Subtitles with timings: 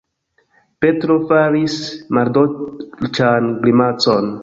[0.85, 1.77] Petro faris
[2.19, 4.37] maldolĉan grimacon.